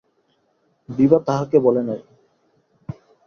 [0.89, 2.01] বিভা তাহাকে বলে নাই।